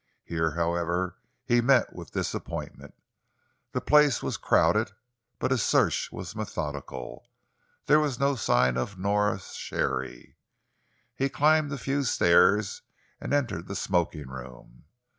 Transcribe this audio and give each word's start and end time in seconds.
Here, 0.23 0.55
however, 0.55 1.17
he 1.45 1.61
met 1.61 1.93
with 1.93 2.09
disappointment. 2.13 2.95
The 3.71 3.81
place 3.81 4.23
was 4.23 4.35
crowded 4.35 4.93
but 5.37 5.51
his 5.51 5.61
search 5.61 6.11
was 6.11 6.35
methodical. 6.35 7.29
There 7.85 7.99
was 7.99 8.19
no 8.19 8.35
sign 8.35 8.73
there 8.73 8.81
of 8.83 8.97
Nora 8.97 9.37
Sharey. 9.39 10.37
He 11.13 11.29
climbed 11.29 11.69
the 11.69 11.77
few 11.77 12.01
stairs 12.03 12.81
and 13.19 13.31
entered 13.31 13.67
the 13.67 13.75
smoking 13.75 14.27
room. 14.27 14.85